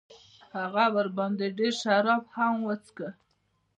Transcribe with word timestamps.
هغه 0.57 0.85
ورباندې 0.95 1.47
ډېر 1.57 1.73
شراب 1.81 2.23
هم 2.35 2.55
وڅښل. 2.67 3.03